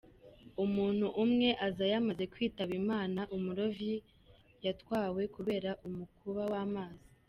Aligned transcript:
Umuntu 0.63 1.05
umwe 1.23 1.49
aza 1.67 1.85
yamaze 1.93 2.23
kwitaba 2.33 2.73
Imana, 2.81 3.21
umurovyi 3.35 3.95
yatwawe 4.65 5.21
kubera 5.35 5.71
umukuba 5.87 6.41
w’amazi. 6.51 7.05